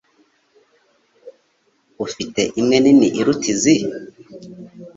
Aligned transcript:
Ufite 2.05 2.41
imwe 2.59 2.77
nini 2.83 3.07
iruta 3.19 3.45
izi? 3.53 3.75